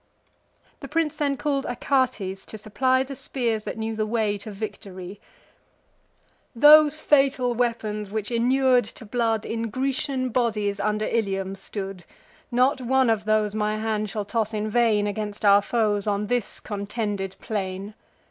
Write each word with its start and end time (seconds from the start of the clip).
The 0.79 0.87
prince 0.87 1.15
then 1.17 1.37
call'd 1.37 1.67
Achates, 1.67 2.43
to 2.47 2.57
supply 2.57 3.03
The 3.03 3.13
spears 3.15 3.65
that 3.65 3.77
knew 3.77 3.95
the 3.95 4.07
way 4.07 4.35
to 4.39 4.49
victory— 4.49 5.21
"Those 6.55 6.99
fatal 6.99 7.53
weapons, 7.53 8.09
which, 8.09 8.31
inur'd 8.31 8.85
to 8.95 9.05
blood, 9.05 9.45
In 9.45 9.69
Grecian 9.69 10.29
bodies 10.29 10.79
under 10.79 11.05
Ilium 11.05 11.53
stood: 11.53 12.03
Not 12.51 12.81
one 12.81 13.11
of 13.11 13.25
those 13.25 13.53
my 13.53 13.77
hand 13.77 14.09
shall 14.09 14.25
toss 14.25 14.55
in 14.55 14.71
vain 14.71 15.05
Against 15.05 15.45
our 15.45 15.61
foes, 15.61 16.07
on 16.07 16.25
this 16.25 16.59
contended 16.59 17.35
plain." 17.39 17.93